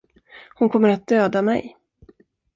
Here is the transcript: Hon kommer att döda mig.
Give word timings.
Hon 0.55 0.69
kommer 0.69 0.89
att 0.89 1.07
döda 1.07 1.41
mig. 1.41 1.77